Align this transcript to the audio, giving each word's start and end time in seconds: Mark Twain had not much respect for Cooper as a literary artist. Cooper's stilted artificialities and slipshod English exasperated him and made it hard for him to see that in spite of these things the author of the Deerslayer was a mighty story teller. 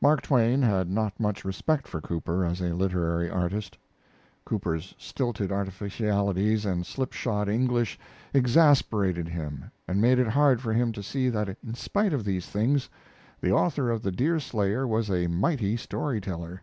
Mark 0.00 0.22
Twain 0.22 0.60
had 0.60 0.90
not 0.90 1.20
much 1.20 1.44
respect 1.44 1.86
for 1.86 2.00
Cooper 2.00 2.44
as 2.44 2.60
a 2.60 2.74
literary 2.74 3.30
artist. 3.30 3.78
Cooper's 4.44 4.92
stilted 4.98 5.52
artificialities 5.52 6.64
and 6.66 6.84
slipshod 6.84 7.48
English 7.48 7.96
exasperated 8.34 9.28
him 9.28 9.70
and 9.86 10.00
made 10.00 10.18
it 10.18 10.26
hard 10.26 10.60
for 10.60 10.72
him 10.72 10.90
to 10.90 11.00
see 11.04 11.28
that 11.28 11.56
in 11.64 11.74
spite 11.74 12.12
of 12.12 12.24
these 12.24 12.46
things 12.46 12.90
the 13.40 13.52
author 13.52 13.88
of 13.88 14.02
the 14.02 14.10
Deerslayer 14.10 14.84
was 14.84 15.12
a 15.12 15.28
mighty 15.28 15.76
story 15.76 16.20
teller. 16.20 16.62